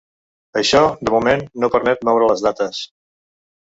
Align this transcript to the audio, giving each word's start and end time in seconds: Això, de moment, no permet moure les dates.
Això, 0.61 0.81
de 1.09 1.15
moment, 1.17 1.45
no 1.65 1.71
permet 1.79 2.05
moure 2.11 2.35
les 2.35 2.47
dates. 2.51 2.85